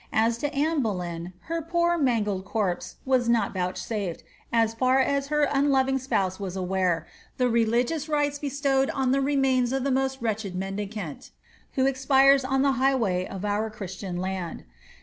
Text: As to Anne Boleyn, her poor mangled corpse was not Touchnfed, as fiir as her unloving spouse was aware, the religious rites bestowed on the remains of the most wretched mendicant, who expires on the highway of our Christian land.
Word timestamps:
As 0.11 0.39
to 0.39 0.51
Anne 0.51 0.81
Boleyn, 0.81 1.31
her 1.41 1.61
poor 1.61 1.95
mangled 1.95 2.43
corpse 2.43 2.95
was 3.05 3.29
not 3.29 3.53
Touchnfed, 3.53 4.23
as 4.51 4.73
fiir 4.73 4.99
as 5.05 5.27
her 5.27 5.43
unloving 5.43 5.99
spouse 5.99 6.39
was 6.39 6.55
aware, 6.55 7.05
the 7.37 7.47
religious 7.47 8.09
rites 8.09 8.39
bestowed 8.39 8.89
on 8.95 9.11
the 9.11 9.21
remains 9.21 9.71
of 9.71 9.83
the 9.83 9.91
most 9.91 10.19
wretched 10.19 10.55
mendicant, 10.55 11.29
who 11.73 11.85
expires 11.85 12.43
on 12.43 12.63
the 12.63 12.71
highway 12.81 13.27
of 13.27 13.45
our 13.45 13.69
Christian 13.69 14.17
land. 14.17 14.63